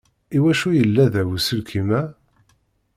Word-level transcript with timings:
Iwacu 0.37 0.69
yella 0.77 1.05
da 1.13 1.21
uselkim-a? 1.33 2.01